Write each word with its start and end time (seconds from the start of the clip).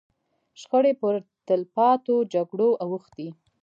شخړې 0.61 0.93
پر 1.01 1.13
تلپاتو 1.47 2.15
جګړو 2.33 2.69
اوښتې. 2.83 3.27